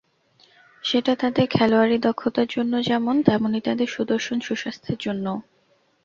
[0.83, 5.37] সেটা তাঁদের খেলোয়াড়ি দক্ষতার জন্য যেমন, তেমনি তাঁদের সুদর্শন সুস্বাস্থ্যের জন্যও।